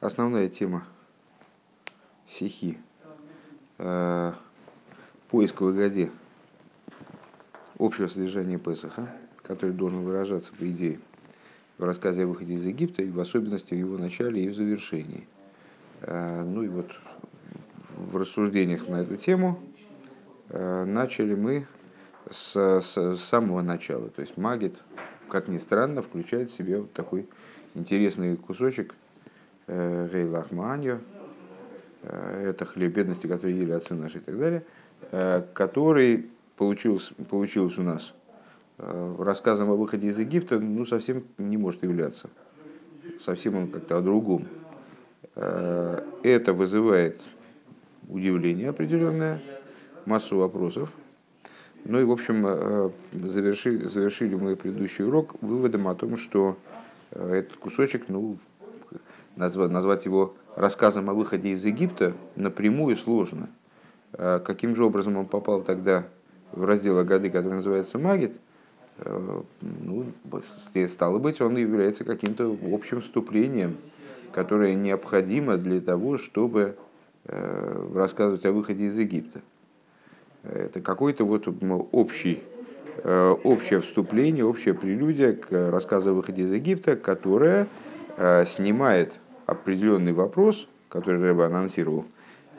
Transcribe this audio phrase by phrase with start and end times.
[0.00, 0.84] основная тема
[2.28, 2.78] стихи.
[3.78, 4.32] Э,
[5.28, 6.10] поиск в Агаде
[7.78, 9.08] общего содержания Песаха,
[9.42, 11.00] который должен выражаться, по идее,
[11.78, 15.26] в рассказе о выходе из Египта, и в особенности в его начале и в завершении.
[16.02, 16.90] Э, ну и вот
[17.96, 19.60] в рассуждениях на эту тему
[20.48, 21.66] э, начали мы
[22.30, 24.08] с, с, с самого начала.
[24.08, 24.76] То есть Магит,
[25.28, 27.28] как ни странно, включает в себя вот такой
[27.74, 28.94] интересный кусочек
[29.70, 30.98] Гейлах Мааньо,
[32.02, 34.64] это хлеб бедности, которые ели отцы наши и так далее,
[35.54, 38.14] который получился, получилось у нас
[38.78, 42.30] рассказом о выходе из Египта, ну, совсем не может являться.
[43.20, 44.46] Совсем он как-то о другом.
[45.34, 47.20] Это вызывает
[48.08, 49.40] удивление определенное,
[50.06, 50.90] массу вопросов.
[51.84, 56.56] Ну и, в общем, завершили, завершили мы предыдущий урок выводом о том, что
[57.10, 58.38] этот кусочек, ну,
[59.36, 63.48] назвать, назвать его рассказом о выходе из Египта напрямую сложно.
[64.12, 66.04] А каким же образом он попал тогда
[66.52, 68.36] в раздел Агады, который называется Магит,
[68.98, 70.06] э, ну,
[70.88, 73.76] стало быть, он является каким-то общим вступлением,
[74.32, 76.76] которое необходимо для того, чтобы
[77.24, 79.40] э, рассказывать о выходе из Египта.
[80.42, 81.46] Это какой-то вот
[81.92, 82.42] общий,
[83.04, 87.68] э, общее вступление, общая прелюдия к рассказу о выходе из Египта, которое
[88.44, 89.14] снимает
[89.50, 92.04] определенный вопрос, который Рэба анонсировал,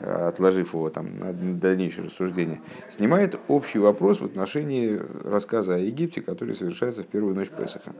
[0.00, 2.60] э, отложив его там, на дальнейшее рассуждение,
[2.94, 7.92] снимает общий вопрос в отношении рассказа о Египте, который совершается в первую ночь Песаха.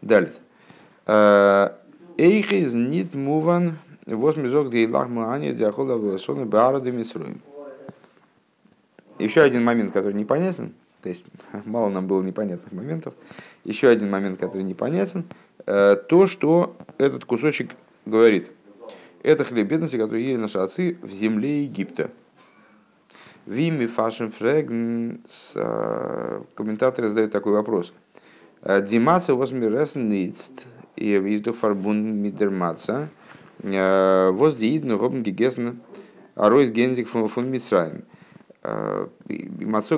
[0.00, 0.32] Далее.
[1.06, 1.70] Э,
[2.18, 7.40] Эйхиз нит муван возмезок дейлах маани диахола васона баарады митсруем.
[9.18, 11.24] Еще один момент, который непонятен, то есть
[11.66, 13.14] мало нам было непонятных моментов.
[13.64, 15.24] Еще один момент, который непонятен,
[15.64, 17.70] то, что этот кусочек
[18.04, 18.50] говорит.
[19.22, 22.10] Это хлеб бедности, который ели наши отцы в земле Египта.
[23.46, 25.20] Вими фашен фрегн,
[25.54, 27.92] э, комментаторы задают такой вопрос.
[28.62, 30.64] «Э, Димаца возмирес ницт,
[30.96, 33.08] и виздух фарбун мидермаца,
[33.58, 35.70] воздиидну робн гегесн,
[36.34, 38.04] аройс гензик фун мицраем.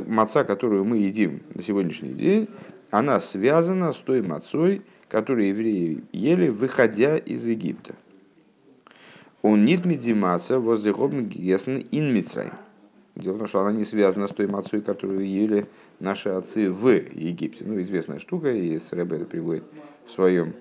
[0.06, 2.48] Маца, которую мы едим на сегодняшний день,
[2.90, 7.94] она связана с той мацой, которые евреи ели, выходя из Египта.
[9.42, 12.50] Он нит медимаса возле гесн ин Мицрай.
[13.14, 15.66] Дело в том, что она не связана с той мацой, которую ели
[16.00, 17.64] наши отцы в Египте.
[17.64, 19.64] Ну, известная штука, и Рэбе это приводит
[20.06, 20.54] в своем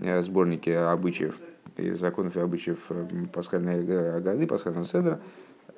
[0.00, 1.36] э, сборнике обычаев
[1.76, 3.82] и законов и обычаев э, пасхальной
[4.20, 5.20] годы, пасхального седра,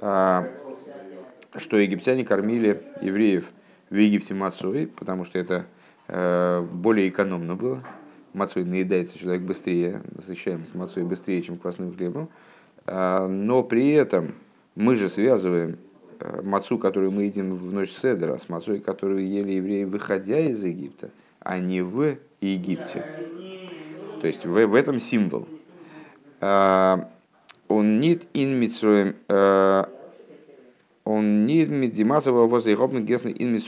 [0.01, 0.49] а,
[1.57, 3.49] что египтяне кормили евреев
[3.91, 5.67] в Египте мацой, потому что это
[6.09, 7.83] э, более экономно было,
[8.39, 12.29] мацой наедается человек быстрее, насыщаемость мацой быстрее, чем квасным хлебом.
[12.87, 14.35] А, но при этом
[14.75, 15.79] мы же связываем
[16.21, 20.63] э, мацу, которую мы едим в ночь Седера, с мацой, которую ели евреи, выходя из
[20.65, 21.11] Египта,
[21.41, 23.05] а не в Египте.
[24.21, 25.47] То есть в, в этом символ.
[26.41, 27.11] А,
[27.67, 29.85] он нит ин э,
[31.05, 33.61] он нит мидимасова возле гопны гесны ин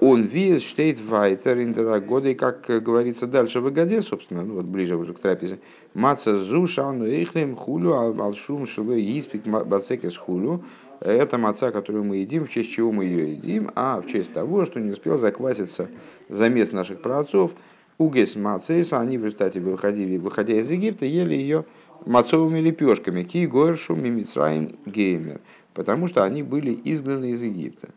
[0.00, 5.12] он весь штейт вайтер индерагоды, как говорится дальше в Агаде, собственно, ну вот ближе уже
[5.12, 5.58] к трапезе.
[5.92, 10.64] Маца зу шауну ихлем хулю алшум шилы испик бацекес хулю.
[11.00, 14.64] Это маца, которую мы едим, в честь чего мы ее едим, а в честь того,
[14.64, 15.88] что не успел закваситься
[16.28, 17.52] замес наших праотцов.
[17.98, 21.66] Угес мацейса, они в результате выходили, выходя из Египта, ели ее
[22.06, 23.22] мацовыми лепешками.
[23.24, 25.42] Ки горшу мимицраим геймер.
[25.74, 27.90] Потому что они были изгнаны из Египта.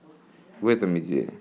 [0.60, 1.34] В этом идее.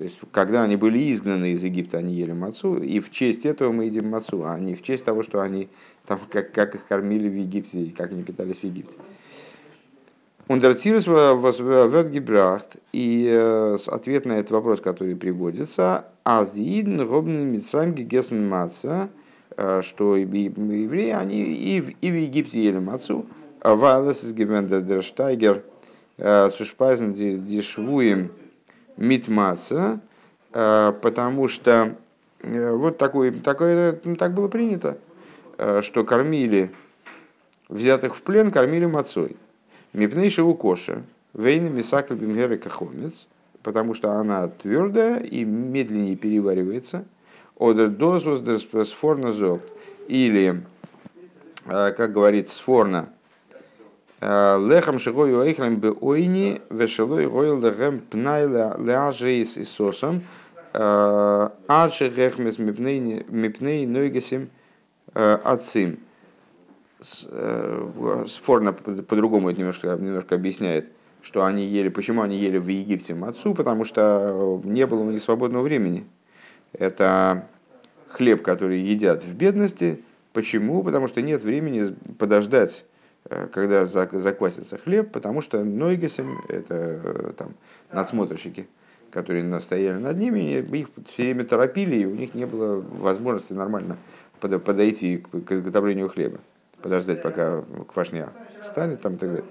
[0.00, 3.70] То есть, когда они были изгнаны из Египта, они ели мацу, и в честь этого
[3.70, 5.68] мы едим мацу, а не в честь того, что они
[6.06, 8.94] там, как, как их кормили в Египте, и как они питались в Египте.
[10.48, 19.10] Ундертирус Вергибрахт, и э, ответ на этот вопрос, который приводится, Аздиидн Робн Митсрайм Гесен Маца,
[19.58, 23.26] э, что евреи, они и в, и в Египте ели мацу,
[23.62, 24.82] Вайлес из Гевендер
[26.16, 28.30] Сушпайзен Дишвуем
[29.00, 29.98] митмаса,
[30.52, 31.96] э, потому что
[32.42, 34.98] э, вот такое, такое, так было принято,
[35.58, 36.70] э, что кормили
[37.68, 39.36] взятых в плен, кормили мацой.
[39.92, 41.02] Мипнейшего коша,
[41.34, 43.26] вейна мисакл бимгеры кахомец,
[43.62, 47.04] потому что она твердая и медленнее переваривается.
[47.58, 48.42] Одер дозвоз
[48.88, 49.60] сфорна зог.
[50.08, 50.62] Или,
[51.66, 53.10] как говорит сфорна,
[54.20, 60.22] Лехам шигой уэйхлем бы ойни вешелой гойл лехем пнай ляжейс и сосом.
[60.72, 64.50] Адши гехмес мипней нойгесим
[65.14, 65.98] Ацим.
[67.00, 70.88] Сфорно по-другому это немножко, немножко объясняет,
[71.22, 75.22] что они ели, почему они ели в Египте мацу, потому что не было у них
[75.22, 76.04] свободного времени.
[76.74, 77.46] Это
[78.08, 79.98] хлеб, который едят в бедности.
[80.34, 80.84] Почему?
[80.84, 82.84] Потому что нет времени подождать,
[83.52, 87.54] когда заквасится хлеб, потому что нойгесом, это там
[87.92, 88.66] надсмотрщики,
[89.10, 93.96] которые настояли над ними, их все время торопили, и у них не было возможности нормально
[94.40, 96.38] подойти к изготовлению хлеба,
[96.82, 97.62] подождать, пока
[97.92, 98.30] квашня
[98.64, 99.44] встанет там и так далее.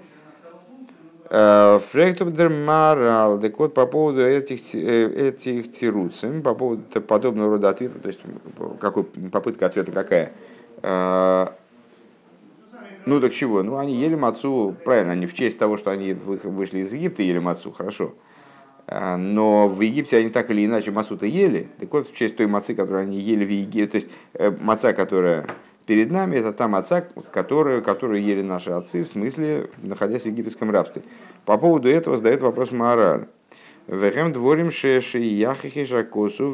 [1.32, 8.00] Э, Фрейктубдермарал, так вот, по поводу этих, э, этих тируцем, по поводу подобного рода ответа,
[8.00, 8.20] то есть
[8.80, 10.32] какой, попытка ответа какая?
[13.10, 13.64] Ну так чего?
[13.64, 17.40] Ну они ели мацу, правильно, они в честь того, что они вышли из Египта, ели
[17.40, 18.14] мацу, хорошо.
[18.86, 21.66] А, но в Египте они так или иначе мацу-то ели.
[21.80, 24.92] Так вот, в честь той мацы, которую они ели в Египте, то есть э, маца,
[24.92, 25.44] которая
[25.86, 27.00] перед нами, это та маца,
[27.32, 31.02] которую, которую ели наши отцы, в смысле, находясь в египетском рабстве.
[31.46, 33.26] По поводу этого задает вопрос Маораль.
[33.88, 36.48] Вехем дворим шеши яхихи жакосу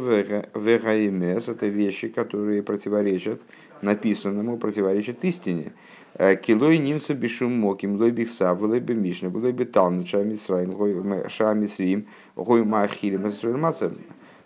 [0.54, 1.50] вегаимес.
[1.50, 3.42] Это вещи, которые противоречат
[3.82, 5.72] написанному, противоречат истине.
[6.18, 12.06] Э, килой нимца бешум моким, лой бихса, лой бы мишна, лой бы талну, шамисраим, шамисрим,
[12.34, 13.30] гой махилим,
[13.60, 13.92] маца.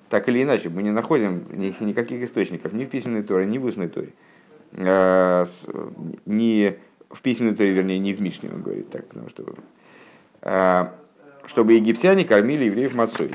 [0.08, 3.88] Так или иначе, мы не находим никаких источников ни в письменной торе, ни в устной
[3.88, 4.12] торе.
[4.72, 5.46] Э,
[6.26, 6.76] ни
[7.08, 9.54] в письменной торе, вернее, не в Мишне, он говорит так, потому что
[10.42, 10.86] э,
[11.46, 13.30] чтобы египтяне кормили евреев мацой.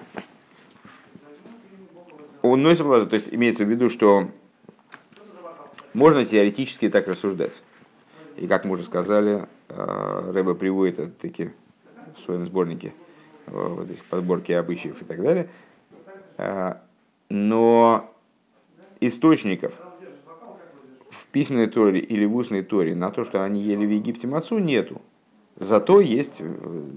[2.41, 4.29] Он носит то есть имеется в виду, что
[5.93, 7.63] можно теоретически так рассуждать.
[8.37, 11.51] И как мы уже сказали, э, Рэба приводит это таки
[12.17, 12.93] в своем сборнике
[13.47, 15.49] вот этих подборки обычаев и так далее.
[16.37, 16.75] Э,
[17.29, 18.11] но
[18.99, 19.73] источников
[21.09, 24.59] в письменной торе или в устной торе на то, что они ели в Египте мацу,
[24.59, 25.01] нету.
[25.57, 26.41] Зато есть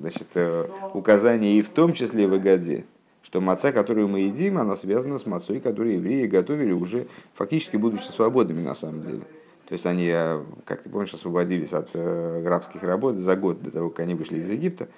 [0.01, 2.85] значит, э, указание и в том числе в Агаде,
[3.23, 8.03] что маца, которую мы едим, она связана с мацой, которую евреи готовили уже фактически будучи
[8.03, 9.23] свободными на самом деле.
[9.69, 13.71] То есть они, э, как ты помнишь, освободились от э, рабских работ за год до
[13.71, 14.89] того, как они вышли из Египта.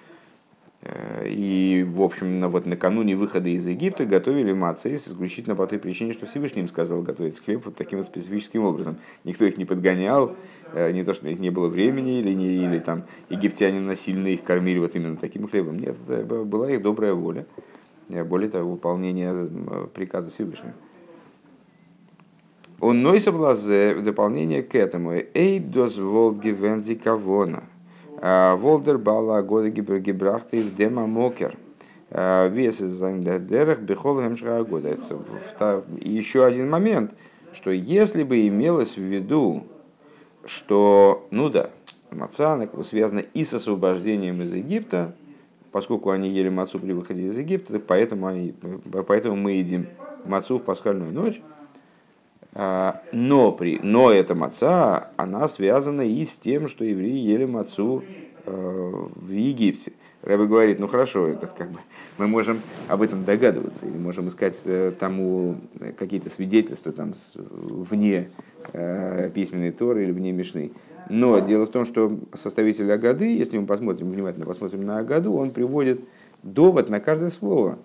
[0.83, 6.13] Э, и, в общем, вот накануне выхода из Египта готовили мацейс исключительно по той причине,
[6.13, 8.99] что Всевышний им сказал готовить хлеб вот таким вот специфическим образом.
[9.25, 10.37] Никто их не подгонял,
[10.73, 14.45] не то, что у них не было времени, или, не, или там египтяне насильно их
[14.45, 15.81] кормили вот именно таким хлебом.
[15.81, 17.45] Нет, это была их добрая воля.
[18.09, 19.49] Более того, выполнение
[19.95, 20.75] приказа Всевышнего.
[22.81, 25.13] Он нойса влазе в дополнение к этому.
[25.35, 27.65] Эйб дос волгивенди кавона.
[28.23, 31.57] А, Волдер бала года гибрахты в дема мокер.
[32.11, 34.21] А, вес из дерах бехол
[34.65, 34.97] года.
[36.01, 37.13] И еще один момент,
[37.53, 39.65] что если бы имелось в виду,
[40.47, 41.71] что, ну да,
[42.11, 45.15] маца связана и с освобождением из Египта,
[45.71, 48.55] поскольку они ели мацу при выходе из Египта, поэтому, они,
[49.07, 49.87] поэтому мы едим
[50.25, 51.43] мацу в пасхальную ночь,
[52.53, 58.03] но, при, но эта маца, она связана и с тем, что евреи ели мацу
[58.45, 59.93] э, в Египте.
[60.23, 61.79] Рэбе говорит, ну хорошо, это как бы
[62.19, 65.57] мы можем об этом догадываться, или можем искать э, тому
[65.99, 68.31] какие-то свидетельства там, вне
[68.73, 70.73] э, письменной Торы или вне Мишны.
[71.09, 75.51] Но дело в том, что составитель Агады, если мы посмотрим внимательно посмотрим на Агаду, он
[75.53, 76.01] приводит
[76.43, 77.79] довод на каждое слово.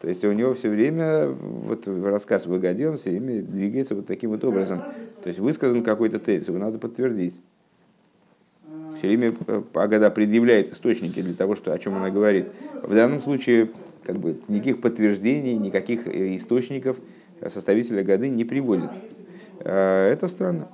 [0.00, 4.30] То есть у него все время, вот рассказ в он все время двигается вот таким
[4.30, 4.82] вот образом.
[5.22, 7.40] То есть высказан какой-то тезис, его надо подтвердить.
[8.98, 12.46] Все время э, Агада предъявляет источники для того, что, о чем она говорит.
[12.82, 13.70] В данном случае
[14.02, 16.98] как бы, никаких подтверждений, никаких э, источников
[17.46, 18.90] составитель Агады не приводит.
[19.60, 20.68] Э, это странно.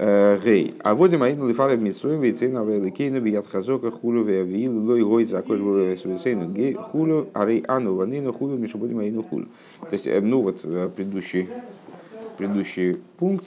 [0.00, 0.76] Гей.
[0.82, 5.58] А вот и мои лифары митсуем, вейцейна вейликейну, бият хазока, хулю веявил, лой гой закош
[5.60, 9.48] вейцейну, гей, хулю, арей ану, ванину, хулю, мишабуди моину хулю.
[9.80, 10.62] То есть, ну вот,
[10.96, 11.50] предыдущий,
[12.38, 13.44] предыдущий пункт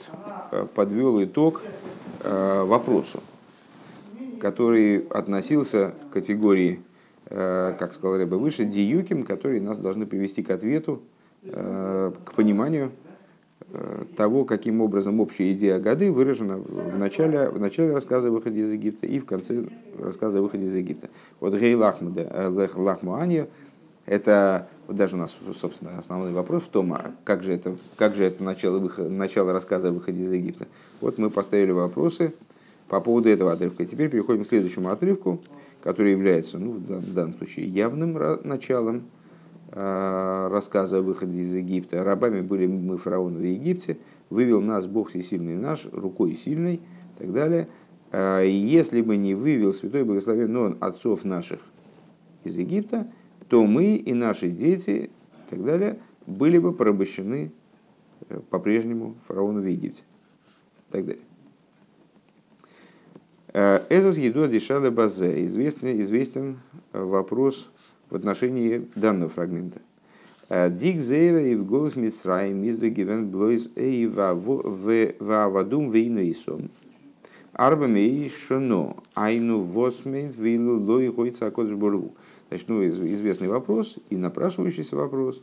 [0.74, 1.60] подвел итог
[2.22, 3.18] вопросу,
[4.40, 6.78] который относился к категории,
[7.28, 11.02] как сказал Рэбе выше, диюким, которые нас должны привести к ответу,
[11.42, 13.03] к пониманию Э,
[14.16, 18.70] того, каким образом общая идея Гады выражена в начале, в начале рассказа о выходе из
[18.70, 19.64] Египта и в конце
[19.98, 21.08] рассказа о выходе из Египта.
[21.40, 23.48] Вот Гей Лахмуда, Лахму Анья,
[24.06, 28.14] это вот даже у нас, собственно, основной вопрос в том, а как же это, как
[28.14, 30.66] же это начало, выхода, начало рассказа о выходе из Египта.
[31.00, 32.34] Вот мы поставили вопросы
[32.88, 33.86] по поводу этого отрывка.
[33.86, 35.40] Теперь переходим к следующему отрывку,
[35.82, 39.04] который является, ну, в данном случае, явным началом
[39.74, 42.04] рассказа о выходе из Египта.
[42.04, 43.98] Рабами были мы фараону в Египте,
[44.30, 46.80] вывел нас Бог всесильный наш, рукой сильной и
[47.18, 47.68] так далее.
[48.12, 51.60] Если бы не вывел святой благословен он отцов наших
[52.44, 53.08] из Египта,
[53.48, 57.52] то мы и наши дети и так далее были бы порабощены
[58.28, 60.02] э, по-прежнему фараону в Египте.
[60.88, 61.22] И так далее.
[63.52, 65.44] Э, Эзос еду дешале базе.
[65.44, 66.58] Известен, известен
[66.92, 67.70] вопрос
[68.10, 69.80] в отношении данного фрагмента.
[70.48, 76.70] Э, Дик зейра и в голос Мицрай мизду гивен блойз эй вавадум вейну исон.
[77.52, 81.72] Арба мей шоно айну восмейн вейлу лой гойца кодж
[82.48, 85.42] Значит, ну, известный вопрос и напрашивающийся вопрос.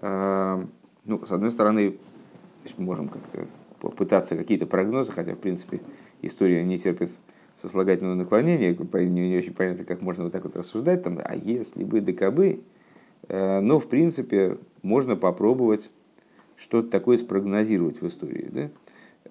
[0.00, 0.62] Э,
[1.04, 1.98] ну, с одной стороны,
[2.76, 3.46] можем как-то
[3.80, 5.80] попытаться какие-то прогнозы, хотя, в принципе,
[6.22, 7.10] история не терпит
[7.60, 11.84] сослагательного наклонения, не, не очень понятно, как можно вот так вот рассуждать, там, а если
[11.84, 12.60] бы ДКБ,
[13.28, 15.90] э, но, в принципе, можно попробовать
[16.56, 18.48] что-то такое спрогнозировать в истории.
[18.50, 18.70] Да?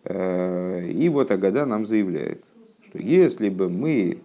[0.04, 2.44] Э, и вот Агада нам заявляет,
[2.84, 4.20] что если бы мы,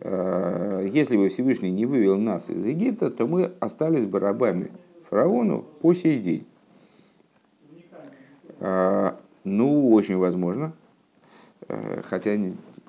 [0.00, 4.70] э, если бы Всевышний не вывел нас из Египта, то мы остались бы рабами
[5.10, 6.46] фараону по сей день.
[9.44, 10.72] Ну, очень возможно.
[12.04, 12.36] Хотя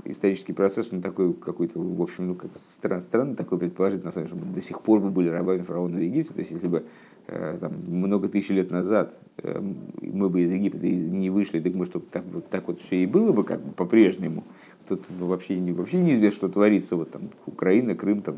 [0.05, 4.27] исторический процесс, он такой какой-то, в общем, ну, как странно, странно такой предположить, на самом
[4.27, 6.33] деле, что до сих пор бы были рабами фараона в Египте.
[6.33, 6.83] То есть, если бы
[7.27, 9.61] э, там, много тысяч лет назад э,
[10.01, 13.05] мы бы из Египта не вышли, так мы что так вот, так вот все и
[13.05, 14.43] было бы как бы по-прежнему.
[14.87, 16.97] Тут вообще, вообще неизвестно, что творится.
[16.97, 18.35] Вот там Украина, Крым, там,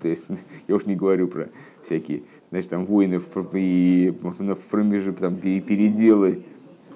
[0.00, 0.28] то есть,
[0.68, 1.48] я уж не говорю про
[1.82, 6.44] всякие, значит, там войны в, и, в промежутке, там, и переделы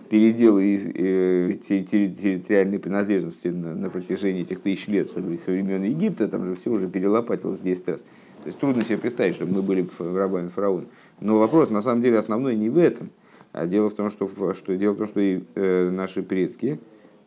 [0.09, 6.71] переделы э, территориальной принадлежности на, протяжении этих тысяч лет со времен Египта, там же все
[6.71, 8.03] уже перелопатилось 10 раз.
[8.03, 10.87] То есть трудно себе представить, чтобы мы были рабами фараона.
[11.21, 13.11] Но вопрос на самом деле основной не в этом.
[13.53, 16.79] А дело в том, что, что, дело в том, что и, э, наши предки,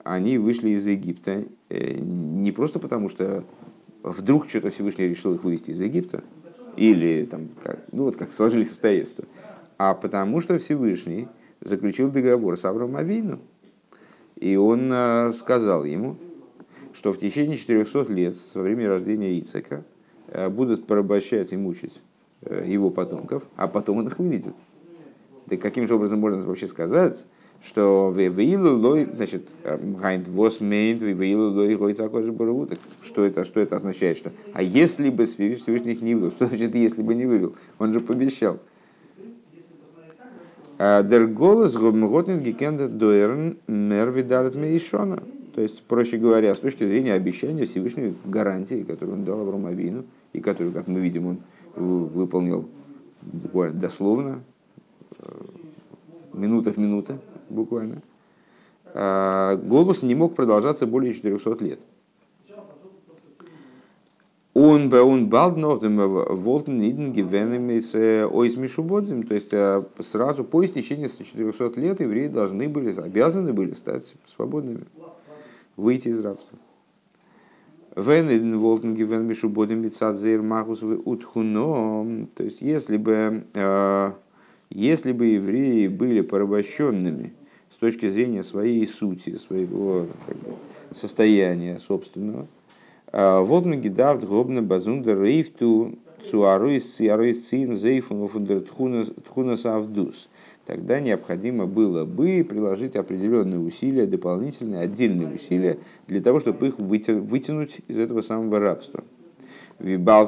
[0.03, 3.43] они вышли из Египта э, не просто потому, что
[4.03, 6.23] вдруг что-то Всевышний решил их вывести из Египта,
[6.77, 9.25] или там, как, ну вот как сложились обстоятельства,
[9.77, 11.27] а потому что Всевышний
[11.61, 13.39] заключил договор с Авраамом Авину,
[14.35, 16.17] и он э, сказал ему,
[16.93, 19.83] что в течение 400 лет со времени рождения Ицека
[20.27, 22.01] э, будут порабощать и мучить
[22.41, 24.53] э, его потомков, а потом он их выведет.
[25.47, 27.25] Да каким же образом можно вообще сказать,
[27.61, 28.11] что
[29.15, 29.49] значит,
[33.01, 36.73] что это, что это означает, что, а если бы Всевышний их не вывел, что значит,
[36.75, 38.59] если бы не вывел, он же пообещал.
[40.79, 45.21] Дер голос готнет гекенда дуэрн мервидарт мейшона.
[45.53, 50.05] То есть, проще говоря, с точки зрения обещания Всевышней гарантии, которую он дал Аврааму Авину,
[50.31, 51.37] и которую, как мы видим, он
[51.75, 52.69] выполнил
[53.21, 54.41] буквально дословно,
[55.17, 55.31] э,
[56.31, 57.19] минута в минута
[57.49, 58.01] буквально,
[58.93, 61.79] а, голос не мог продолжаться более 400 лет.
[64.69, 69.23] Он бы он балднотом волтен иден гивенемис ойсмишубодзим.
[69.23, 74.81] То есть э, сразу по истечении 400 лет евреи должны были, обязаны были стать свободными,
[75.75, 76.59] выйти из рабства.
[77.95, 82.27] Вен иден волтен гивен мишубодзим мицадзейр магус утхуно.
[82.35, 84.11] То есть если бы, э,
[84.69, 87.33] если бы евреи были порабощенными
[87.73, 90.55] с точки зрения своей сути, своего как бы,
[90.91, 92.47] состояния собственного,
[93.11, 95.97] Водна гидарт гобна базундер рейфту
[96.29, 100.29] цуаруис циаруис цин зейфун фундер тхунас авдус.
[100.65, 107.81] Тогда необходимо было бы приложить определенные усилия, дополнительные, отдельные усилия для того, чтобы их вытянуть
[107.87, 109.03] из этого самого рабства.
[109.79, 110.27] Но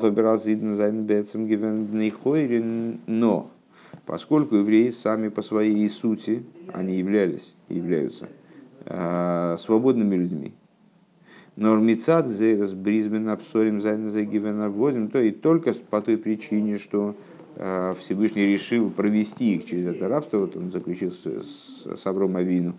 [4.08, 8.28] поскольку евреи сами по своей сути, они являлись являются
[9.58, 10.54] свободными людьми,
[11.58, 17.14] נאר מצד גזירת ברית בין הבתרים זיינען עבדים, то и только по той причине, что
[17.58, 22.74] э, Всевышний решил провести их через это рабство, вот он заключил с, Авром Авину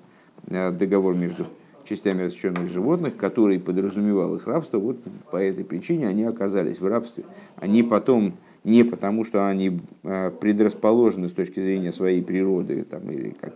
[0.47, 1.47] э, договор между
[1.85, 4.97] частями расчленных животных, который подразумевал их рабство, вот
[5.31, 7.25] по этой причине они оказались в рабстве.
[7.57, 13.35] Они потом, не потому что они э, предрасположены с точки зрения своей природы там, или
[13.39, 13.53] как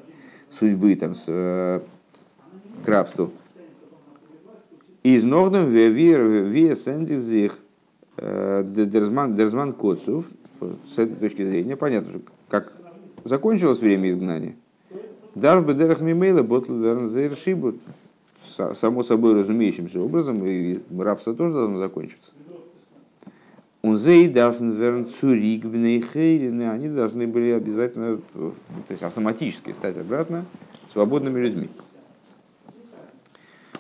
[0.51, 1.25] судьбы там, с,
[2.85, 3.33] к рабству,
[5.15, 7.59] из Нордом вия сендизих
[8.17, 10.27] э, дерзман, Коцов,
[10.89, 12.73] с этой точки зрения, понятно, что как
[13.25, 14.57] закончилось время изгнания,
[15.37, 16.43] Дар в бедерах мимейла
[17.37, 17.79] шибут.
[18.73, 22.33] Само собой разумеющимся образом, и рабство тоже должно закончиться.
[23.83, 25.67] Унзей дарфен цурик
[26.65, 28.55] они должны были обязательно, то
[28.89, 30.47] есть автоматически стать обратно
[30.91, 31.69] свободными людьми.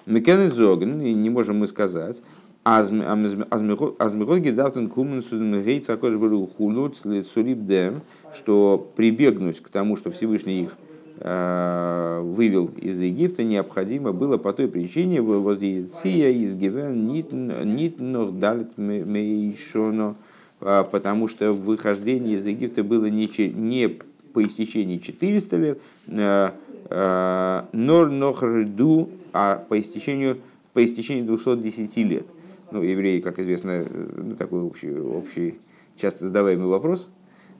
[0.06, 2.22] Мекен зоген, и не можем мы сказать,
[2.62, 8.02] Азмихот гидафтен кумен суден гейц акош был хулут цуриб дем,
[8.34, 10.76] что прибегнуть к тому, что Всевышний их
[11.18, 17.96] э, вывел из Египта, необходимо было по той причине, возле Ция из Гивен нит
[18.38, 20.16] далит мейшоно,
[20.60, 23.88] а, потому что выхождение из Египта было не, не
[24.32, 30.38] по истечении 400 лет, э, нор нохрду, а по истечению,
[30.72, 32.26] по истечению 210 лет.
[32.70, 33.84] Ну, евреи, как известно,
[34.16, 35.58] ну, такой общий, общий
[35.96, 37.10] часто задаваемый вопрос.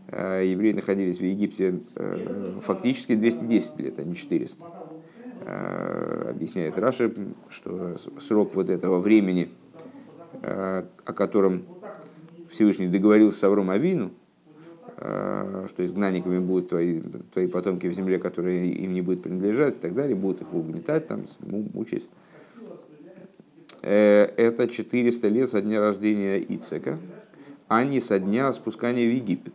[0.09, 1.81] Э, евреи находились в Египте
[2.63, 4.65] фактически 210 лет, а не 400.
[6.31, 7.15] Объясняет Раши,
[7.49, 9.49] что срок вот этого времени,
[10.43, 11.63] о котором
[12.51, 14.26] Всевышний договорился с Авром Авину, э,
[14.99, 17.01] что изгнанниками будут твои,
[17.33, 21.07] твои потомки в земле, которая им не будет принадлежать и так далее, будут их угнетать,
[21.07, 22.09] там, мучить.
[23.83, 26.99] Э, это 400 лет со дня рождения Ицека,
[27.69, 29.55] а не со дня спускания в Египет.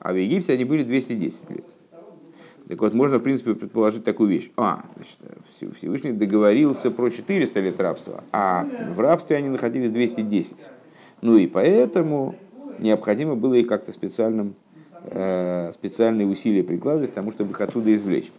[0.00, 1.64] А в Египте они были 210 лет.
[2.68, 4.50] Так вот, можно, в принципе, предположить такую вещь.
[4.56, 10.56] А, значит, Всевышний договорился про 400 лет рабства, а в рабстве они находились 210.
[11.22, 12.34] Ну и поэтому
[12.78, 14.54] необходимо было их как-то специальным,
[15.04, 18.30] э, специальные усилия прикладывать к тому, чтобы их оттуда извлечь.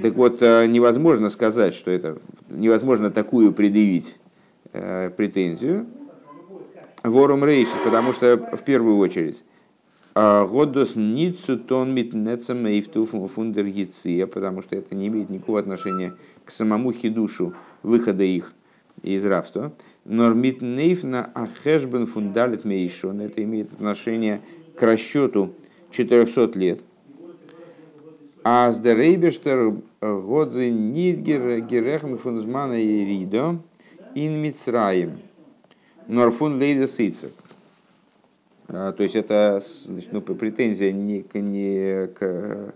[0.00, 2.18] Так вот, э, невозможно сказать, что это
[2.50, 4.18] невозможно такую предъявить
[4.72, 5.86] э, претензию
[7.02, 9.44] ворум рейш, потому что в первую очередь
[10.16, 13.66] Годос ницу тон митнецам эйфту фундер
[14.26, 18.54] потому что это не имеет никакого отношения к самому хидушу выхода их
[19.02, 19.72] из рабства.
[20.06, 23.20] Нормит нейфна ахешбен фундалит мейшон.
[23.20, 24.40] Это имеет отношение
[24.76, 25.52] к расчету
[25.90, 26.80] 400 лет.
[28.44, 33.58] А с дерейбештер годзе нидгер герехм фунзмана и ридо
[34.14, 35.18] ин мицраим.
[36.06, 37.32] Норфун лейда сыцек.
[38.68, 42.74] То есть это значит, ну, претензия не, не к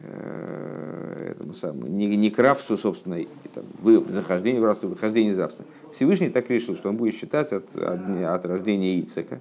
[0.00, 3.18] Э, этому самому, не, не к рабству, собственно,
[3.52, 5.64] там, вы, захождение в рабство, выхождение из рабства.
[5.94, 9.40] Всевышний так решил, что он будет считать от, от, от рождения Ицека.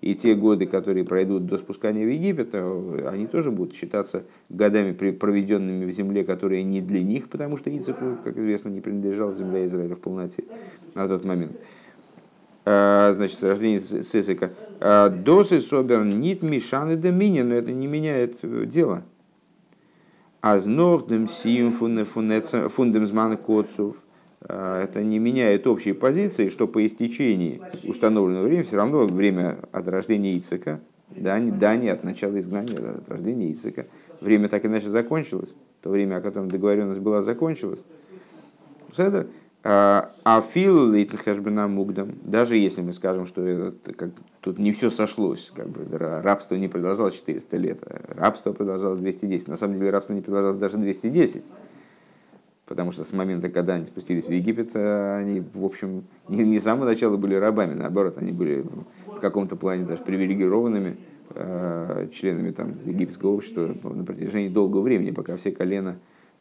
[0.00, 4.92] И те годы, которые пройдут до спускания в Египет, э, они тоже будут считаться годами,
[4.92, 9.64] проведенными в земле, которые не для них, потому что Ицеку, как известно, не принадлежала земля
[9.64, 10.42] Израиля в полноте
[10.94, 11.52] на тот момент.
[12.64, 14.50] Э, значит, рождение Цисика.
[14.80, 19.04] Досы собер нит мишаны домини, но это не меняет дело
[20.40, 24.02] Аз нордем сием фундем змана коцов.
[24.48, 29.88] А, это не меняет общей позиции, что по истечении установленного времени все равно время от
[29.88, 33.86] рождения Ицека, да, не, да, не от начала изгнания, а от рождения Ицека.
[34.20, 35.54] Время так иначе закончилось.
[35.82, 37.84] То время, о котором договоренность была, закончилось.
[39.64, 45.52] А фил лейтенхэшбена мугдам, даже если мы скажем, что это, как, тут не все сошлось,
[45.54, 49.46] как бы рабство не продолжалось 400 лет, а рабство продолжалось 210.
[49.46, 51.52] На самом деле рабство не продолжалось даже 210.
[52.72, 56.58] Потому что с момента, когда они спустились в Египет, э, они, в общем, не, не
[56.58, 58.64] с самого начала были рабами, наоборот, они были
[59.06, 60.96] в каком-то плане даже привилегированными
[61.34, 65.96] э, членами там, египетского общества на протяжении долгого времени, пока все колена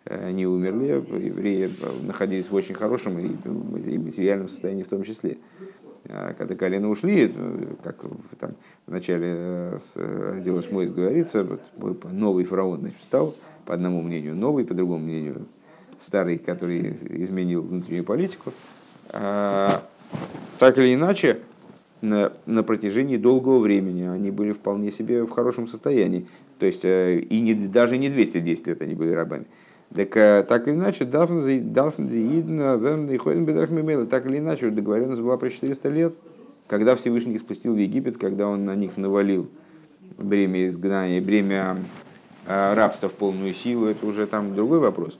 [0.06, 1.70] Э, не умерли, евреи
[2.02, 5.38] находились в очень хорошем и материальном состоянии в том числе.
[6.10, 8.04] А когда колено ушли, э, как
[8.40, 8.56] там,
[8.88, 9.78] в начале э,
[10.34, 13.36] раздела Шмойс говорится, вот, новый фараон значит, встал,
[13.68, 15.46] по одному мнению новый, по другому мнению
[16.02, 18.52] старый, который изменил внутреннюю политику.
[19.10, 19.84] А,
[20.60, 21.40] так или иначе,
[22.02, 26.28] на, на протяжении долгого времени они были вполне себе в хорошем состоянии.
[26.60, 29.46] То есть и не, даже не 210 лет они были рабами.
[29.94, 31.06] Так, э, так или иначе,
[34.06, 36.14] так или иначе, договоренность была про 400 лет,
[36.68, 39.50] когда Всевышний их спустил в Египет, когда он на них навалил
[40.18, 41.78] бремя изгнания, бремя
[42.48, 45.20] э, рабства в полную силу, это уже там другой вопрос,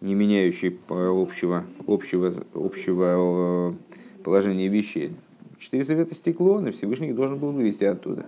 [0.00, 5.12] не меняющий общего, общего, общего э, положения вещей.
[5.58, 8.24] 400 лет истекло, и Всевышний должен был вывести оттуда,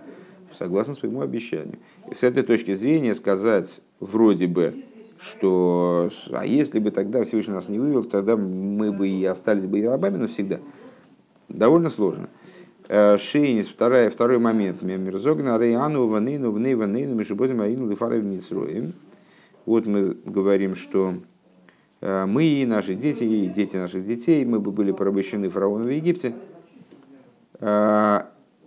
[0.57, 1.79] согласно своему обещанию.
[2.11, 4.75] И с этой точки зрения сказать вроде бы,
[5.19, 9.79] что а если бы тогда Всевышний нас не вывел, тогда мы бы и остались бы
[9.79, 10.59] и рабами навсегда.
[11.49, 12.29] Довольно сложно.
[12.87, 14.83] Э, Шейнис, второй, второй момент.
[14.83, 18.93] Мирзогна, Рейану, Ванейну, Вней, Ванейну, Мишебодим, Аину, Лифарой, Вницроем.
[19.65, 21.15] Вот мы говорим, что
[22.03, 26.33] мы и наши дети, и дети наших детей, мы бы были порабощены фараоном в Египте.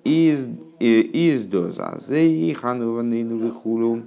[0.05, 0.39] из
[0.79, 4.03] из доза зей хануванину вихулю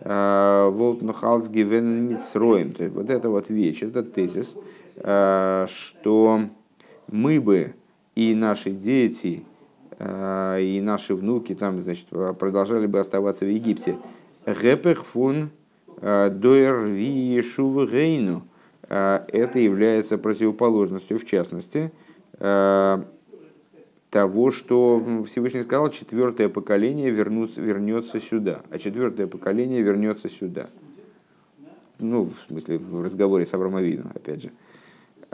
[0.00, 2.72] волтнухалс гивен митсроем.
[2.72, 4.56] То есть вот это вот вещь, этот тезис,
[4.96, 6.40] что
[7.10, 7.74] мы бы
[8.14, 9.44] и наши дети,
[10.00, 12.06] и наши внуки там, значит,
[12.38, 13.96] продолжали бы оставаться в Египте.
[14.46, 15.50] Гепех фун
[16.00, 17.42] доер ви
[17.86, 18.42] гейну.
[18.88, 21.90] Это является противоположностью, в частности,
[24.10, 30.68] того, что Всевышний сказал, четвертое поколение вернутся, вернется сюда, а четвертое поколение вернется сюда.
[31.98, 34.50] Ну, в смысле, в разговоре с Авромовином, опять же.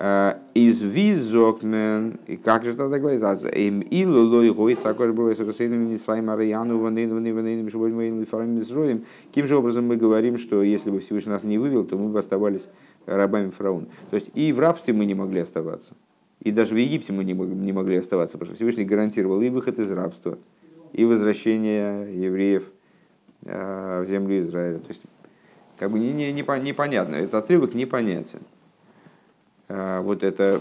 [0.03, 5.41] А, из визокмен, и как же тогда говорится, им илу лой гой цакош было с
[5.41, 9.05] Русейном Нисраим Араяну ванейну ванейну ванейну мишвой моим лифарам Мисроим.
[9.27, 12.19] Каким же образом мы говорим, что если бы Всевышний нас не вывел, то мы бы
[12.19, 12.71] оставались
[13.05, 13.89] рабами фараона.
[14.09, 15.93] То есть и в рабстве мы не могли оставаться.
[16.43, 17.35] И даже в Египте мы не
[17.73, 20.39] могли оставаться, потому что Всевышний гарантировал и выход из рабства,
[20.95, 22.65] и возвращение евреев
[23.45, 24.79] а, в землю Израиля.
[24.79, 25.03] То есть,
[25.79, 28.41] как бы не, не, не, непонятно, этот отрывок непонятен.
[29.73, 30.61] А, вот это,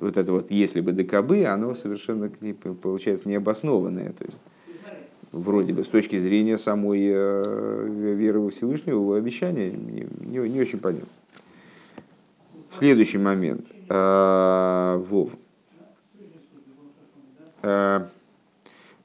[0.00, 4.12] вот это вот «если бы ДКБ», оно совершенно получается необоснованное.
[4.12, 4.38] То есть,
[5.32, 10.78] вроде бы с точки зрения самой э, веры во Всевышнего, обещания не, не, не очень
[10.78, 11.08] понятно.
[12.70, 13.66] Следующий момент.
[13.88, 15.30] А, Вов.
[17.62, 18.06] А,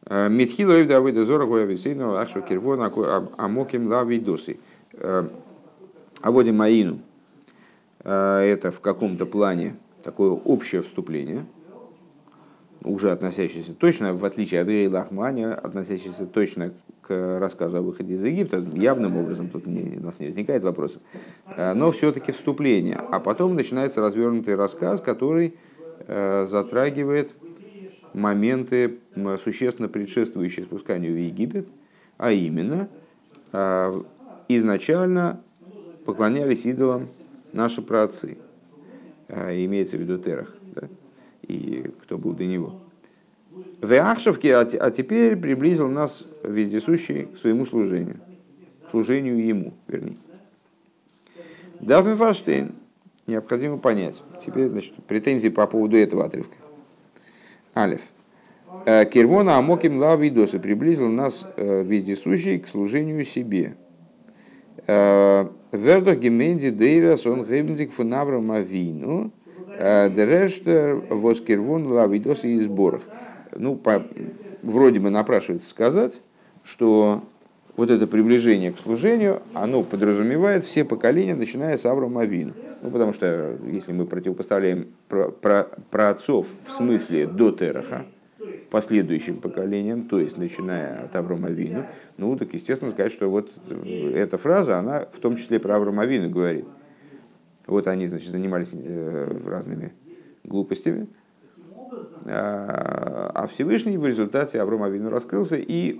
[0.09, 2.91] Митхилоев Давыда Зора Гоявисейну Ахшу Кирвона
[3.37, 4.57] Амоким Лавидосы.
[6.21, 6.99] Аводим Маину.
[8.03, 11.45] Это в каком-то плане такое общее вступление,
[12.83, 18.23] уже относящееся точно, в отличие от Рей Лахмани, относящееся точно к рассказу о выходе из
[18.23, 21.01] Египта, явным образом тут не, у нас не возникает вопросов,
[21.55, 22.95] э, но все-таки вступление.
[22.95, 25.55] А потом начинается развернутый рассказ, который
[26.07, 27.33] э, затрагивает
[28.13, 28.99] моменты,
[29.43, 31.67] существенно предшествующие спусканию в Египет,
[32.19, 32.87] а именно,
[34.47, 35.41] изначально
[36.05, 37.07] поклонялись идолам
[37.53, 38.37] наши праотцы,
[39.29, 40.89] имеется в виду Терах, да?
[41.43, 42.79] и кто был до него.
[43.81, 48.19] В Ахшевке, а, а теперь приблизил нас вездесущий к своему служению,
[48.89, 50.17] служению ему, вернее.
[51.79, 52.73] Давми Фаштейн
[53.27, 54.21] необходимо понять.
[54.43, 56.55] Теперь, значит, претензии по поводу этого отрывка.
[57.75, 58.01] Алиф.
[58.85, 63.75] «Э, Кирвона Амоким Лавидоса приблизил нас э, вездесущий к служению себе.
[64.87, 69.31] Э, Вердох Геменди Дейрас он Гебнзик Фунаврам Авину
[69.79, 73.01] Дерештер Воскирвон Лавидоса и сборах
[73.57, 74.03] ну, по,
[74.61, 76.21] вроде бы напрашивается сказать,
[76.63, 77.23] что
[77.75, 82.53] вот это приближение к служению, оно подразумевает все поколения, начиная с Авраама Авину.
[82.81, 88.05] Ну, потому что если мы противопоставляем про, про, про отцов в смысле до Тераха,
[88.69, 91.85] последующим поколениям, то есть начиная от Авраама Авину,
[92.17, 93.51] ну, так естественно сказать, что вот
[94.13, 96.65] эта фраза, она в том числе про Авраама Авину говорит.
[97.67, 99.93] Вот они, значит, занимались э, разными
[100.43, 101.07] глупостями,
[102.25, 105.99] а, а Всевышний в результате Аврома Авину раскрылся, и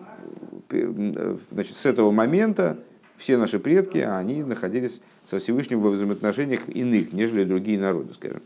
[0.70, 2.78] значит, с этого момента
[3.18, 8.42] все наши предки, они находились со Всевышним во взаимоотношениях иных, нежели другие народы, скажем.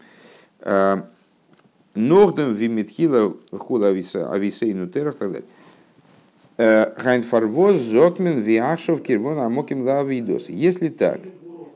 [1.96, 5.48] Нордем вимитхила хула ависейну терах и так далее.
[6.58, 10.50] Э, Хайн фарвоз зокмен виашов кирвон амоким лавидос.
[10.50, 11.22] Если так,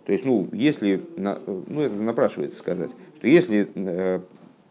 [0.05, 4.21] то есть, ну, если, ну, это напрашивается сказать, что если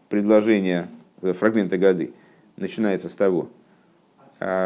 [0.09, 0.87] предложение
[1.21, 2.11] фрагменты годы,
[2.57, 3.47] начинается с того,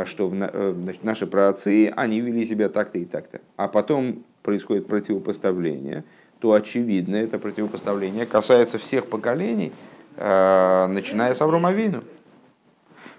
[0.05, 3.41] что значит, наши праотцы, они вели себя так-то и так-то.
[3.57, 6.03] А потом происходит противопоставление,
[6.39, 9.71] то очевидно, это противопоставление касается всех поколений,
[10.17, 12.04] начиная с Авромавину.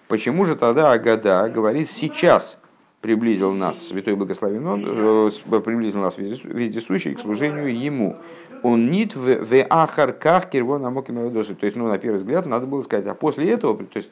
[0.09, 2.59] Почему же тогда Агада говорит сейчас
[3.01, 8.17] приблизил нас, святой благословен он, э, приблизил нас вездесущий к служению ему
[8.63, 13.07] он нит в ахарках кирвон амоким То есть, ну, на первый взгляд, надо было сказать,
[13.07, 14.11] а после этого, то есть,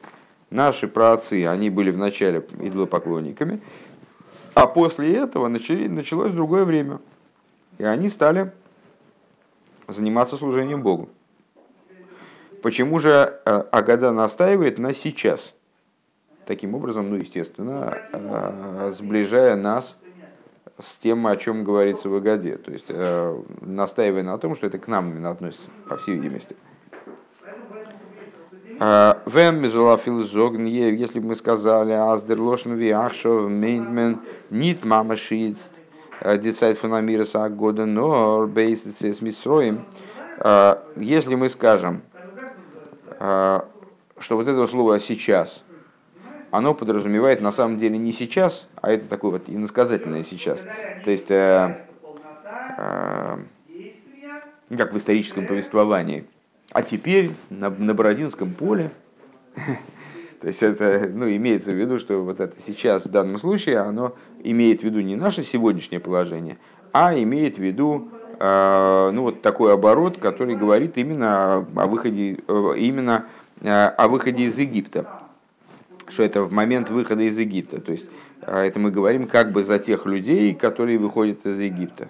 [0.49, 3.61] наши праотцы, они были вначале идолопоклонниками,
[4.53, 6.99] а после этого начали, началось другое время.
[7.77, 8.53] И они стали
[9.87, 11.09] заниматься служением Богу.
[12.65, 13.09] Почему же
[13.45, 15.53] э, Агада настаивает на сейчас?
[16.47, 19.99] Таким образом, ну, естественно, э, сближая нас
[20.79, 22.57] с тем, о чем говорится в Агаде.
[22.57, 26.55] То есть э, настаивая на том, что это к нам именно относится, по всей видимости.
[28.79, 29.61] Вем
[30.95, 35.71] если бы мы сказали, аздер лошн виахшов мейнтмен нит мама шиист,
[36.19, 39.85] э, децайт фунамира года, но бейсится с митсроем.
[40.39, 42.01] А, если мы скажем,
[43.17, 45.65] что вот это слово «сейчас»,
[46.55, 50.65] оно подразумевает на самом деле не сейчас, а это такое вот иносказательное сейчас.
[51.03, 51.85] То есть, э,
[52.77, 53.37] э,
[54.77, 56.25] как в историческом повествовании.
[56.71, 58.91] А теперь на, на Бородинском поле,
[60.41, 64.15] то есть это ну, имеется в виду, что вот это сейчас в данном случае, оно
[64.43, 66.57] имеет в виду не наше сегодняшнее положение,
[66.93, 72.73] а имеет в виду э, ну, вот такой оборот, который говорит именно о выходе, э,
[72.77, 73.25] именно
[73.61, 75.07] э, о выходе из Египта.
[76.07, 77.81] Что это в момент выхода из Египта.
[77.81, 78.05] То есть
[78.45, 82.07] это мы говорим как бы за тех людей, которые выходят из Египта.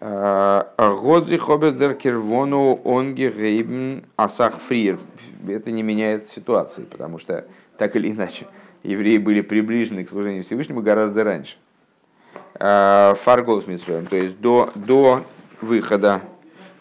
[0.00, 4.54] Годзи хобедер кирвону онги гейбн асах.
[4.70, 7.44] Это не меняет ситуации, потому что
[7.76, 8.46] так или иначе
[8.82, 11.56] евреи были приближены к служению Всевышнему гораздо раньше.
[12.64, 15.24] Фаргол Митсроем, то есть до, до
[15.60, 16.20] выхода,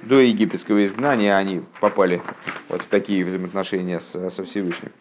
[0.04, 2.22] до египетского изгнания они попали
[2.70, 4.92] вот в такие взаимоотношения с, со Всевышним.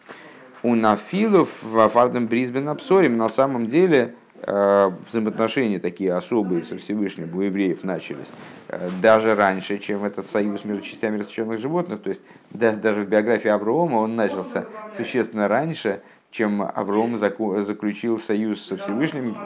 [0.63, 7.35] У Нафилов в Фардем Брисбен Апсорим на самом деле Э, взаимоотношения такие особые со Всевышним
[7.37, 8.31] у евреев начались
[8.69, 12.01] э, даже раньше, чем этот союз между частями растущенных животных.
[12.01, 14.65] То есть даже в биографии Авраама он начался
[14.97, 19.37] существенно раньше, чем Авраам заключил союз со Всевышним,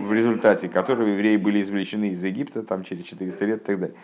[0.00, 3.96] в результате которого евреи были извлечены из Египта там, через 400 лет и так далее.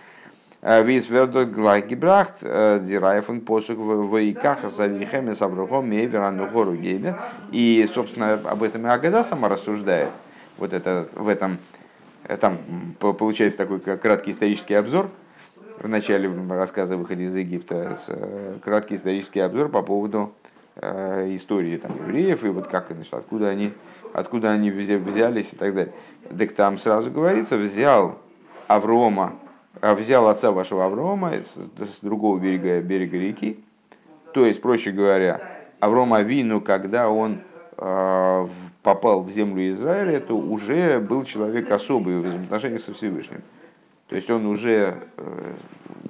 [0.60, 7.20] Э, Вис вердо глагибрахт, дираев он посук в Икаха Савихеме Саврухом Мейверану Гору Гейбер.
[7.50, 10.10] И, собственно, об этом и Агада сама рассуждает–
[10.58, 11.58] вот это, в этом,
[12.24, 12.58] э, там
[12.98, 15.08] получается такой краткий исторический обзор,
[15.78, 20.47] в начале рассказа о из Египта, э, краткий исторический обзор по поводу э,
[20.80, 23.72] истории там, евреев и вот как, значит, откуда они,
[24.12, 25.92] откуда они взялись и так далее.
[26.36, 28.18] Так там сразу говорится, взял
[28.66, 29.34] Аврома,
[29.80, 33.58] взял отца вашего Аврома с, с другого берега, берега реки,
[34.32, 35.40] то есть, проще говоря,
[35.80, 37.40] Аврома Вину, когда он
[38.82, 43.42] попал в землю Израиля, то уже был человек особый в взаимоотношениях со Всевышним.
[44.08, 45.54] То есть он уже, э,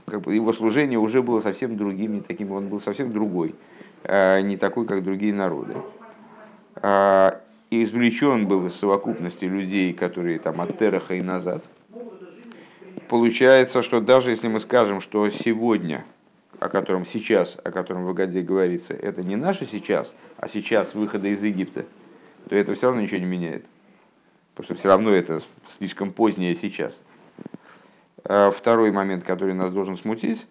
[0.07, 3.55] как бы его служение уже было совсем другим, не таким, он был совсем другой, э,
[4.09, 5.75] не такой, как другие народы.
[6.77, 7.41] А,
[7.71, 11.63] и извлечен был из совокупности людей, которые там от Тераха и назад.
[13.09, 16.05] Получается, что даже если мы скажем, что сегодня,
[16.59, 21.29] о котором сейчас, о котором в Агаде говорится, это не наше сейчас, а сейчас выхода
[21.29, 21.85] из Египта–
[22.49, 23.65] то это все равно ничего не меняет.
[24.55, 27.03] Потому что все равно это слишком позднее сейчас.
[28.25, 30.47] А второй момент, который нас должен смутить.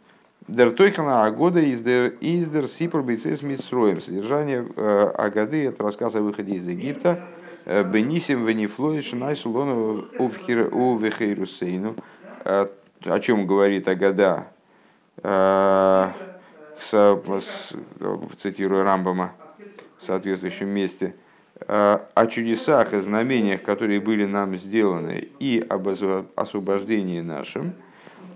[0.47, 3.99] Дертойхана Агода издер издер сипр бейцес митсроем.
[3.99, 7.19] Содержание э, Агады это рассказ о выходе из Египта.
[7.65, 11.95] Э, Бенисим венифлой шинай сулону у вехейрусейну.
[12.45, 12.67] Э,
[13.03, 14.47] о чем говорит Агада?
[18.41, 19.33] Цитирую Рамбама
[19.99, 21.15] в соответствующем месте–
[21.67, 27.21] о чудесах и знамениях, которые были нам сделаны, и об освобождении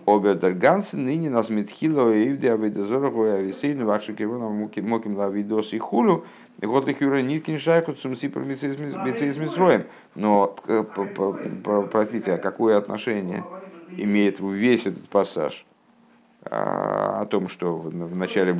[0.06, 5.80] нашем, Обердерганс ныне нас Митхилова и Ивде Авидозороху и Ависейну Вакши Кирвона Моким Лавидос и
[5.80, 6.26] Хулу
[6.60, 8.28] Год их Юра Ниткин Шайхут Сумси
[9.38, 9.84] Митроем.
[10.16, 10.56] Но,
[11.92, 13.44] простите, а какое отношение
[13.98, 15.66] имеет весь этот пассаж?
[16.44, 18.52] о том, что в начале,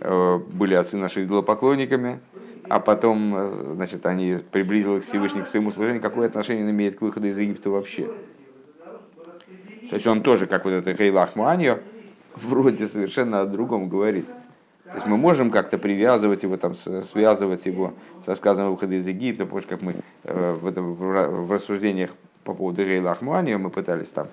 [0.00, 2.20] э, были отцы наши идолопоклонниками,
[2.68, 7.02] а потом, э, значит, они приблизились Всевышний к своему служению, какое отношение он имеет к
[7.02, 8.08] выходу из Египта вообще?
[9.94, 11.78] То есть он тоже, как вот это Хейлах Муаньо,
[12.34, 14.26] вроде совершенно о другом говорит.
[14.82, 19.44] То есть мы можем как-то привязывать его, там, связывать его со сказанным выхода из Египта,
[19.44, 22.10] потому что как мы э, в, этом, в рассуждениях
[22.42, 24.26] по поводу Хейлах Муаньо мы пытались там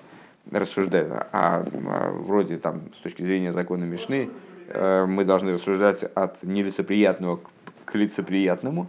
[0.50, 4.30] рассуждать, а, а вроде там с точки зрения закона Мишны
[4.66, 7.38] э, мы должны рассуждать от нелицеприятного
[7.84, 8.88] к лицеприятному.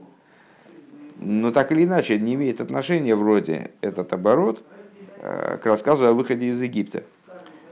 [1.19, 4.63] Но так или иначе, не имеет отношения вроде этот оборот
[5.23, 7.03] к рассказу о выходе из Египта.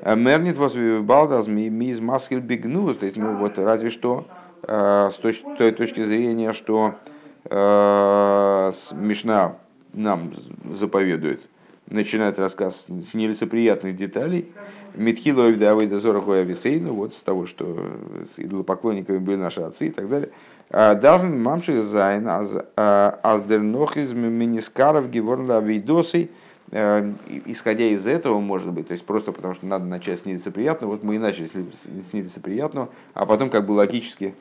[0.02, 4.26] Э, Мернит вас балдаз миз маскель бигну, то есть, ну вот разве что
[4.64, 5.18] э, с
[5.58, 6.96] той точки зрения, что
[7.44, 9.56] Мишна
[9.94, 10.32] нам
[10.76, 11.42] заповедует,
[11.88, 14.52] начинает рассказ с нелицеприятных деталей.
[14.94, 17.98] Митхилоев Давида Зорахуя Висейну, вот с того, что
[18.32, 20.30] с идолопоклонниками были наши отцы и так далее.
[20.70, 22.30] Должен мамших зайн
[22.76, 26.28] аздернох из минискаров геворн авидосой, э,
[26.72, 31.04] исходя из этого, может быть, то есть просто потому что надо начать с нелицеприятного, вот
[31.04, 34.36] мы и начали с нелицеприятного, а потом как бы логически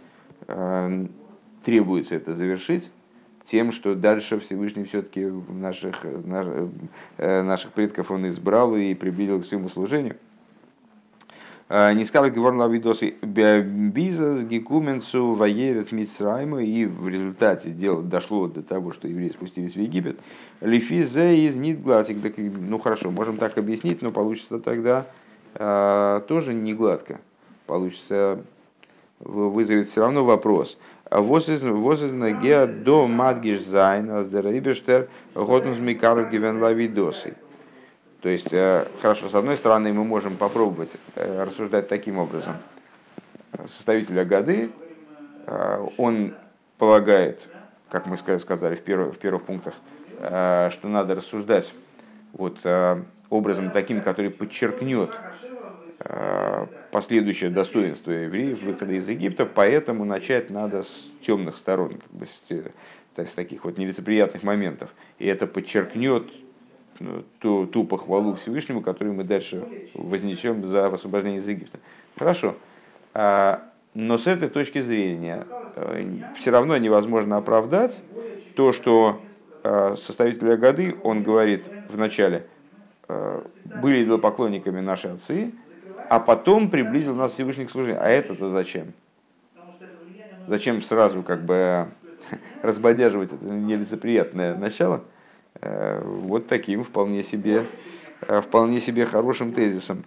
[0.46, 1.06] э,
[1.64, 2.92] требуется это завершить
[3.44, 9.68] тем, что дальше Всевышний все-таки наших, э, наших предков он избрал и приблизил к своему
[9.68, 10.16] служению.
[11.70, 18.92] Не сказал Геворн Лавидосы Бизас Гекуменцу Ваерет Мицрайма, и в результате дело дошло до того,
[18.92, 20.18] что евреи спустились в Египет.
[20.60, 22.16] לפי זה איז ניט גלאטיק.
[22.36, 25.06] Ну хорошо, можем так объяснить, но получится тогда
[25.54, 27.20] а, тоже не гладко.
[27.66, 28.40] Получится,
[29.20, 30.76] вызовет все равно вопрос.
[31.08, 37.34] וואס איז נוגע דא מדגיש זיין, אז דער אויבערשטער האט אונז מקרב געווען לעבודתו.
[38.20, 42.56] То есть, э, хорошо, с одной стороны, мы можем попробовать э, рассуждать таким образом.
[43.66, 44.70] Составитель Агады,
[45.46, 46.34] э, он
[46.76, 47.48] полагает,
[47.88, 49.74] как мы сказали в первых, в первых пунктах,
[50.18, 51.72] что надо рассуждать
[52.32, 52.58] вот
[53.30, 55.10] образом таким, который подчеркнет
[56.90, 62.42] последующее достоинство евреев выхода из Египта, поэтому начать надо с темных сторон, как бы с,
[63.16, 64.90] с таких вот нелицеприятных моментов.
[65.18, 66.30] И это подчеркнет
[67.38, 71.78] ту, ту похвалу Всевышнему, которую мы дальше вознесем за освобождение из Египта.
[72.16, 72.56] Хорошо.
[73.14, 73.62] А,
[73.94, 76.04] но с этой точки зрения э,
[76.38, 78.00] все равно невозможно оправдать
[78.54, 79.20] то, что
[79.64, 82.46] э, составитель годы, он говорит в начале,
[83.08, 85.52] э, были идолопоклонниками наши отцы,
[86.08, 88.02] а потом приблизил нас Всевышний к служению.
[88.02, 88.92] А это-то зачем?
[90.46, 91.88] Зачем сразу как бы
[92.62, 95.02] разбодяживать это нелицеприятное начало?
[95.62, 97.66] Э, вот таким вполне себе,
[98.22, 100.04] э, вполне себе хорошим тезисом.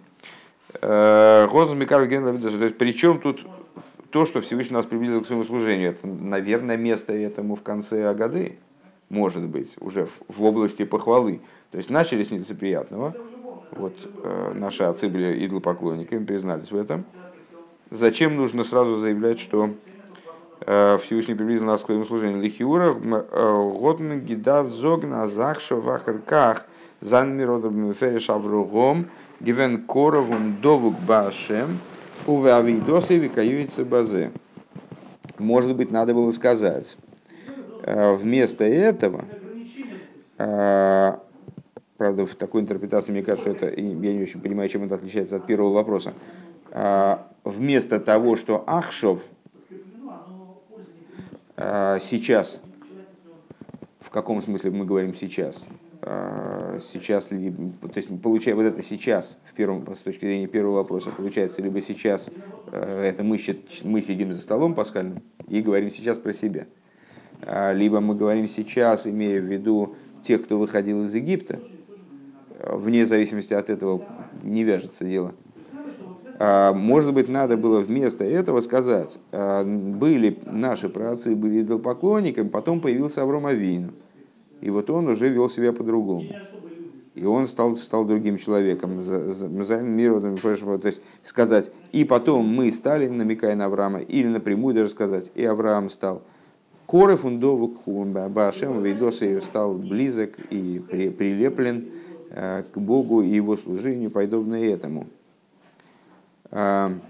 [0.80, 1.46] Э,
[2.78, 3.46] причем тут
[4.10, 8.58] то, что Всевышний нас приблизил к своему служению, это, наверное, место этому в конце Агады,
[9.08, 11.40] может быть, уже в, в области похвалы.
[11.70, 13.14] То есть начали с нелицеприятного.
[13.72, 17.04] Вот э, наши отцы были идолопоклонниками, признались в этом.
[17.90, 19.70] Зачем нужно сразу заявлять, что
[20.60, 22.40] Всевышний приблизил нас к своему служению.
[22.40, 26.64] Лихиура, э, Готмен, Гидав, Зогна, Захшо, Вахарках,
[27.02, 31.78] Зан Миродом, Фереш Авругом, Гивен Коровун, Довук Башем,
[32.26, 34.30] Уве Авидосы, Викаюицы Базе.
[35.38, 36.96] Может быть, надо было сказать,
[37.82, 39.24] э, вместо этого,
[40.36, 45.46] правда, в такой интерпретации, мне кажется, это, я не очень понимаю, чем это отличается от
[45.46, 46.14] первого вопроса,
[47.44, 49.26] вместо того, что Ахшов–
[51.56, 52.60] сейчас,
[54.00, 55.64] в каком смысле мы говорим сейчас?
[56.06, 61.10] А, сейчас, то есть получая вот это сейчас, в первом, с точки зрения первого вопроса,
[61.10, 62.28] получается, либо сейчас
[62.72, 63.38] а, это мы,
[63.84, 66.66] мы сидим за столом пасхальным и говорим сейчас про себя,
[67.72, 71.60] либо мы говорим сейчас, имея в виду тех, кто выходил из Египта,
[72.60, 74.04] вне зависимости от этого
[74.42, 75.43] не вяжется дело– а,
[76.72, 83.22] может быть, надо было вместо этого сказать, а, были наши праотцы были идолопоклонниками, потом появился
[83.22, 83.92] Авром Авин.
[84.60, 86.28] И вот он уже вел себя по-другому.
[87.14, 89.00] И он стал, стал другим человеком.
[89.82, 95.30] Миром, то есть сказать, и потом мы стали, намекая на Авраама, или напрямую даже сказать,
[95.34, 96.22] и Авраам стал.
[96.86, 101.86] Коры фундову Башем Вейдоса стал близок и прилеплен
[102.30, 105.06] а, к Богу и его служению, подобное этому.
[106.54, 107.00] То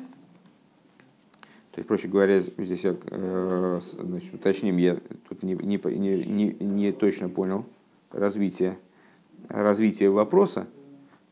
[1.76, 4.96] есть, проще говоря, здесь э, значит, уточним, я
[5.28, 5.76] тут не, не,
[6.24, 7.66] не, не точно понял
[8.10, 8.78] развитие,
[9.48, 10.66] развитие вопроса.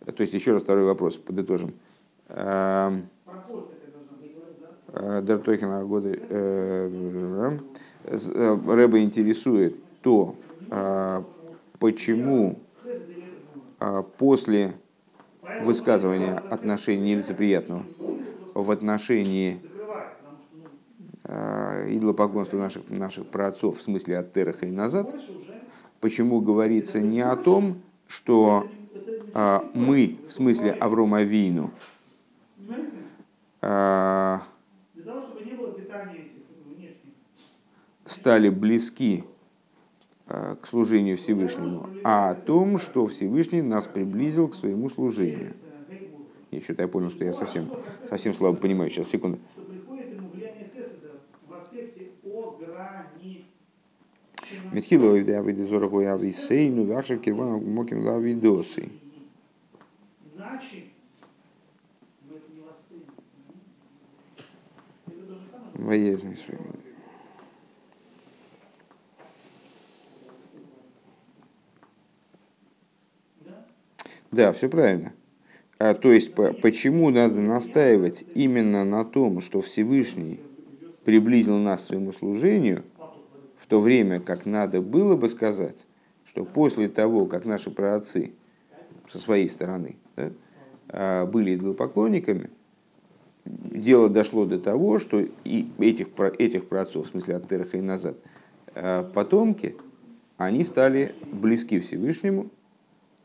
[0.04, 1.72] То есть, еще раз второй вопрос, подытожим.
[2.28, 3.00] Э,
[4.92, 7.58] Дертойхена годы э,
[8.04, 10.34] Рэба интересует то,
[11.78, 12.58] почему
[14.18, 14.72] после
[15.60, 17.84] высказывания отношения нелицеприятного
[18.54, 19.60] в отношении
[21.24, 25.14] э, идолопоклонства наших, наших праотцов, в смысле от Тераха и назад,
[26.00, 28.68] почему говорится не о том, что
[29.34, 31.70] э, мы, в смысле Аврома Вину,
[33.62, 34.38] э,
[38.06, 39.24] стали близки
[40.32, 45.52] к служению Всевышнему, а о том, что Всевышний нас приблизил к своему служению.
[46.50, 47.68] И что-то я понял, что я совсем,
[48.08, 48.88] совсем слабо понимаю.
[48.88, 49.38] Сейчас, секунду.
[54.70, 58.90] Митхило и да выйдет зороху я висейну, вахшев кирвана моким ла видосы.
[65.74, 66.36] Воезный
[74.32, 75.12] Да, все правильно.
[75.78, 80.40] А, то есть, почему надо настаивать именно на том, что Всевышний
[81.04, 82.82] приблизил нас к своему служению,
[83.56, 85.86] в то время как надо было бы сказать,
[86.24, 88.32] что после того, как наши праотцы
[89.08, 90.30] со своей стороны да,
[90.88, 92.48] а, были идолопоклонниками,
[93.44, 96.08] дело дошло до того, что и этих,
[96.38, 98.16] этих праотцов, в смысле от Тераха и назад,
[98.74, 99.76] э, потомки,
[100.36, 102.50] они стали близки Всевышнему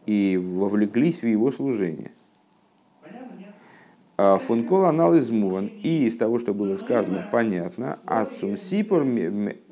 [0.07, 2.11] и вовлеклись в его служение.
[4.19, 5.67] А Функол анализ муван.
[5.67, 7.99] И из того, что было сказано, понятно.
[8.05, 9.05] Ацум сипор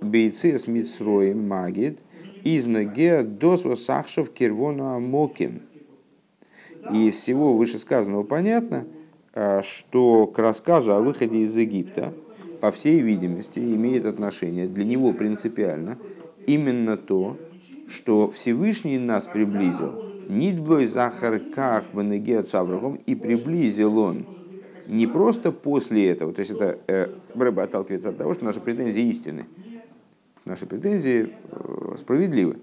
[0.01, 1.99] бейцес митсроем магит
[2.43, 5.63] из ноге досва сахшев кирвона моким.
[6.93, 8.86] И из всего вышесказанного понятно,
[9.33, 12.13] а, что к рассказу о выходе из Египта,
[12.61, 15.97] по всей видимости, имеет отношение для него принципиально
[16.45, 17.36] именно то,
[17.88, 20.14] что Всевышний нас приблизил.
[20.28, 24.26] Нидблой Захар Ках Венегео и приблизил он
[24.88, 29.03] не просто после этого, то есть это э, Брэба отталкивается от того, что наши претензии
[29.09, 29.45] истины,
[30.45, 32.59] наши претензии э, справедливы.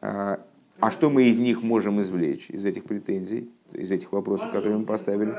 [0.00, 0.40] А,
[0.80, 4.84] а что мы из них можем извлечь, из этих претензий, из этих вопросов, которые мы
[4.84, 5.34] поставили?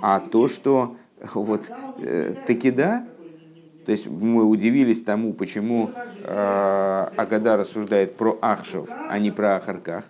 [0.00, 0.96] А то, что
[1.34, 3.06] вот э, таки да,
[3.84, 5.90] то есть мы удивились тому, почему
[6.22, 10.04] э, Агада рассуждает про Ахшев, а не про Ахарках.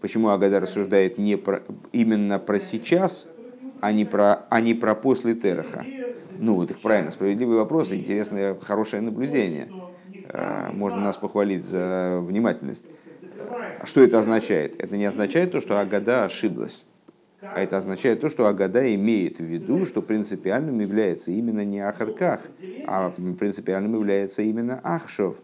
[0.00, 1.62] Почему Агада рассуждает не про,
[1.92, 3.26] именно про сейчас,
[3.80, 5.86] а не про, а не про после Тераха?
[6.38, 9.72] Ну, вот их правильно, справедливый вопрос, интересное, хорошее наблюдение.
[10.28, 12.86] Э, можно нас похвалить за внимательность.
[13.84, 14.78] Что это означает?
[14.78, 16.84] Это не означает то, что Агада ошиблась.
[17.42, 22.40] А это означает то, что Агада имеет в виду, что принципиальным является именно не Ахарках,
[22.86, 25.36] а принципиальным является именно Ахшов.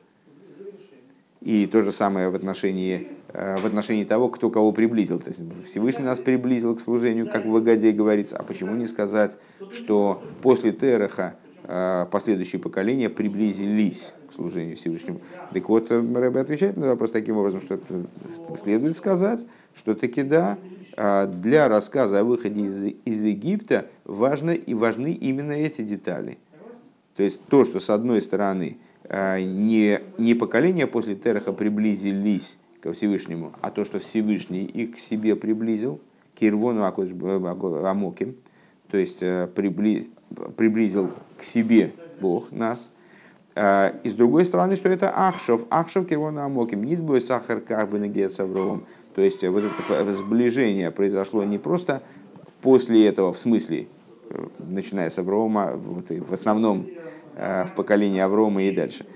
[1.43, 5.18] И то же самое в отношении, э, в отношении того, кто кого приблизил.
[5.18, 8.36] То есть Всевышний нас приблизил к служению, как в Агаде говорится.
[8.36, 9.36] А почему не сказать,
[9.72, 11.41] что после Тераха э,
[12.10, 15.20] последующие поколения приблизились к служению Всевышнему?
[15.52, 17.78] Так вот, э, Рэбе отвечает на вопрос таким образом, что
[18.56, 20.58] следует сказать, что таки да,
[21.26, 26.38] для рассказа о выходе из, из Египта важно и важны именно эти детали.
[27.16, 32.92] То есть то, что с одной стороны Э, не, не поколения после Тераха приблизились ко
[32.92, 36.00] Всевышнему, а то, что Всевышний их к себе приблизил,
[36.34, 38.36] Кирвону Амоким,
[38.90, 40.06] то есть э, приблиз,
[40.56, 42.90] приблизил к себе Бог нас.
[43.54, 48.30] Э, и с другой стороны, что это Ахшов, Ахшов Кирвону Амоким, будет сахар как бы
[48.30, 48.84] Савровым.
[49.14, 52.02] То есть вот это сближение произошло не просто
[52.62, 53.86] после этого, в смысле,
[54.58, 56.86] начиная с Аврома, вот, в основном
[57.34, 59.06] Э, в поколении Аврома и дальше.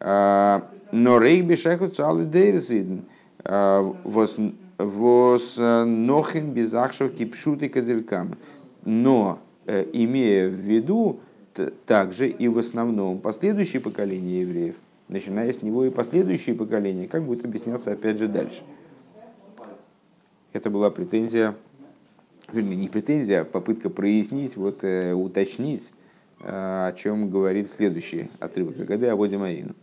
[0.00, 3.04] Э, но рейк шайху цалы дейрсиден
[3.44, 3.92] э,
[4.78, 8.34] вос нохин безахшев кипшуты кадзелькам.
[8.84, 11.20] Но имея в виду
[11.86, 14.74] также и в основном последующие поколения евреев,
[15.08, 18.62] начиная с него и последующие поколения, как будет объясняться опять же дальше.
[20.52, 21.54] Это была претензия,
[22.52, 25.92] вернее, не претензия, а попытка прояснить, вот, уточнить
[26.40, 29.74] о чем говорит следующий отрывок Агады о Воде Маину.